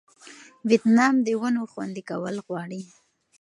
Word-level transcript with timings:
ویتنام 0.69 1.15
د 1.25 1.27
ونو 1.41 1.61
خوندي 1.71 2.03
کول 2.09 2.35
غواړي. 2.47 2.81